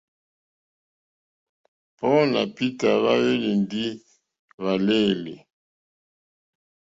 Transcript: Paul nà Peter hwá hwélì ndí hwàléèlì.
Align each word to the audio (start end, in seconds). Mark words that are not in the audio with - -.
Paul 1.97 2.23
nà 2.33 2.41
Peter 2.55 2.95
hwá 3.01 3.13
hwélì 3.21 3.51
ndí 3.63 3.83
hwàléèlì. 4.59 5.35